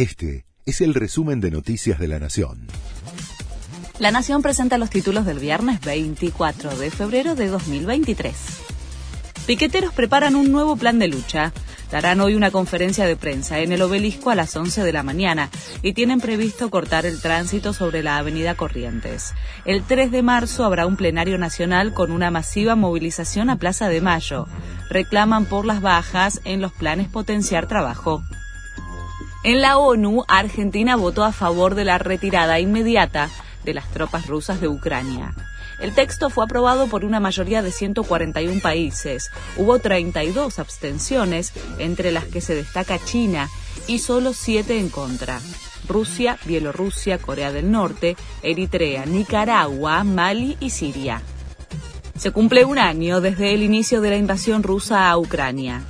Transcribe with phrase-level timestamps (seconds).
[0.00, 2.68] Este es el resumen de Noticias de la Nación.
[3.98, 8.34] La Nación presenta los títulos del viernes 24 de febrero de 2023.
[9.46, 11.52] Piqueteros preparan un nuevo plan de lucha.
[11.90, 15.50] Darán hoy una conferencia de prensa en el obelisco a las 11 de la mañana
[15.82, 19.34] y tienen previsto cortar el tránsito sobre la avenida Corrientes.
[19.66, 24.00] El 3 de marzo habrá un plenario nacional con una masiva movilización a Plaza de
[24.00, 24.46] Mayo.
[24.88, 28.22] Reclaman por las bajas en los planes potenciar trabajo.
[29.42, 33.30] En la ONU, Argentina votó a favor de la retirada inmediata
[33.64, 35.34] de las tropas rusas de Ucrania.
[35.80, 39.30] El texto fue aprobado por una mayoría de 141 países.
[39.56, 43.48] Hubo 32 abstenciones, entre las que se destaca China,
[43.86, 45.40] y solo 7 en contra.
[45.88, 51.22] Rusia, Bielorrusia, Corea del Norte, Eritrea, Nicaragua, Mali y Siria.
[52.14, 55.82] Se cumple un año desde el inicio de la invasión rusa a Ucrania.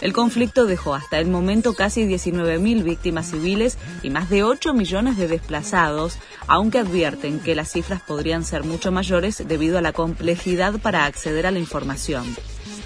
[0.00, 5.16] El conflicto dejó hasta el momento casi 19.000 víctimas civiles y más de 8 millones
[5.16, 10.78] de desplazados, aunque advierten que las cifras podrían ser mucho mayores debido a la complejidad
[10.80, 12.24] para acceder a la información.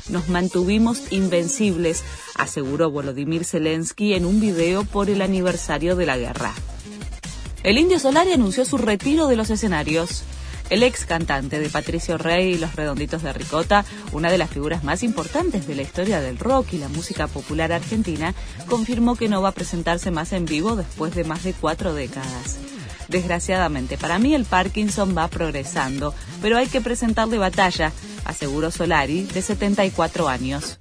[0.09, 2.03] Nos mantuvimos invencibles,
[2.34, 6.55] aseguró Volodymyr Zelensky en un video por el aniversario de la guerra.
[7.62, 10.25] El Indio Solari anunció su retiro de los escenarios.
[10.73, 14.83] El ex cantante de Patricio Rey y Los Redonditos de Ricota, una de las figuras
[14.83, 18.34] más importantes de la historia del rock y la música popular argentina,
[18.70, 22.56] confirmó que no va a presentarse más en vivo después de más de cuatro décadas.
[23.09, 27.92] Desgraciadamente, para mí el Parkinson va progresando, pero hay que presentarle batalla,
[28.25, 30.79] aseguró Solari, de 74 años.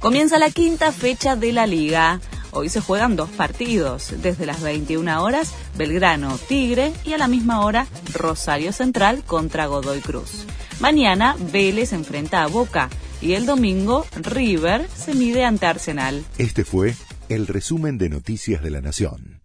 [0.00, 2.20] Comienza la quinta fecha de la liga.
[2.52, 7.64] Hoy se juegan dos partidos, desde las 21 horas Belgrano Tigre y a la misma
[7.64, 10.46] hora Rosario Central contra Godoy Cruz.
[10.80, 12.88] Mañana Vélez enfrenta a Boca
[13.20, 16.24] y el domingo River se mide ante Arsenal.
[16.38, 16.94] Este fue
[17.28, 19.39] el resumen de Noticias de la Nación.